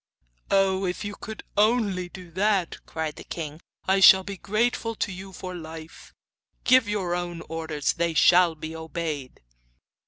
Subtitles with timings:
[0.49, 5.11] 'Oh, if you can only do that,' cried the king, 'I shall be grateful to
[5.11, 6.11] you for life!
[6.63, 9.43] Give your own orders; they shall be obeyed.